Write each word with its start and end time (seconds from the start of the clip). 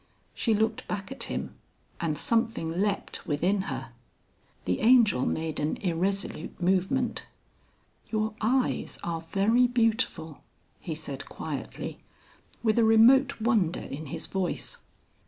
She 0.33 0.55
looked 0.55 0.87
back 0.87 1.11
at 1.11 1.25
him 1.25 1.53
and 1.99 2.17
something 2.17 2.81
leapt 2.81 3.27
within 3.27 3.61
her. 3.69 3.91
The 4.65 4.79
Angel 4.79 5.27
made 5.27 5.59
an 5.59 5.77
irresolute 5.77 6.59
movement. 6.59 7.27
"Your 8.09 8.33
eyes 8.41 8.97
are 9.03 9.21
very 9.21 9.67
beautiful," 9.67 10.41
he 10.79 10.95
said 10.95 11.29
quietly, 11.29 11.99
with 12.63 12.79
a 12.79 12.83
remote 12.83 13.39
wonder 13.41 13.81
in 13.81 14.07
his 14.07 14.25
voice. 14.25 14.79